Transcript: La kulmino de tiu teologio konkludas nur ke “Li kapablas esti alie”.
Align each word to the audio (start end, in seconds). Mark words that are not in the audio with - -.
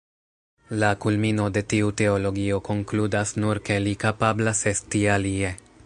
La 0.83 0.87
kulmino 1.03 1.45
de 1.57 1.63
tiu 1.73 1.91
teologio 2.01 2.59
konkludas 2.71 3.35
nur 3.45 3.61
ke 3.69 3.79
“Li 3.89 3.95
kapablas 4.07 4.65
esti 4.75 5.05
alie”. 5.19 5.55